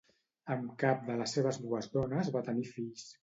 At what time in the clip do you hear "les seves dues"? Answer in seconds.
1.19-1.91